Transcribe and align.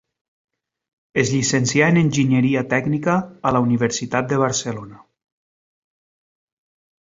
Es 1.23 1.33
llicencià 1.33 1.89
en 1.93 1.99
enginyeria 2.01 2.63
tècnica 2.71 3.19
a 3.51 3.53
la 3.57 3.61
Universitat 3.67 4.33
de 4.33 4.41
Barcelona. 4.45 5.05